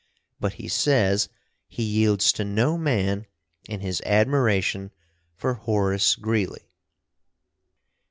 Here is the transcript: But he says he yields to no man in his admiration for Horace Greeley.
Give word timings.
But 0.39 0.53
he 0.53 0.67
says 0.67 1.29
he 1.67 1.83
yields 1.83 2.31
to 2.33 2.43
no 2.43 2.75
man 2.75 3.27
in 3.69 3.81
his 3.81 4.01
admiration 4.03 4.89
for 5.35 5.53
Horace 5.53 6.15
Greeley. 6.15 6.71